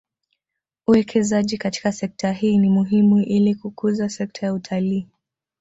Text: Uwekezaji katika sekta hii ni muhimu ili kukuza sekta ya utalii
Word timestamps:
Uwekezaji 0.87 1.57
katika 1.57 1.91
sekta 1.91 2.31
hii 2.31 2.57
ni 2.57 2.69
muhimu 2.69 3.19
ili 3.21 3.55
kukuza 3.55 4.09
sekta 4.09 4.45
ya 4.45 4.53
utalii 4.53 5.07